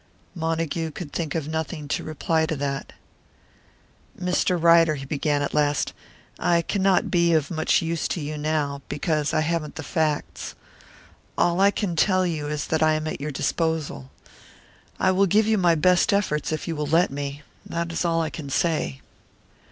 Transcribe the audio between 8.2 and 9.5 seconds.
now, because I